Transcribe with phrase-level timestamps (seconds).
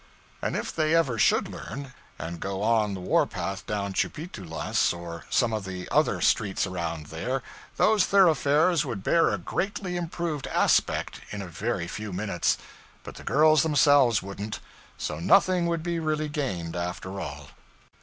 [0.41, 4.91] And if they ever should learn, and should go on the war path down Tchoupitoulas
[4.95, 7.43] or some of those other streets around there,
[7.77, 12.57] those thoroughfares would bear a greatly improved aspect in a very few minutes.
[13.03, 14.59] But the girls themselves wouldn't;
[14.97, 17.49] so nothing would be really gained, after all.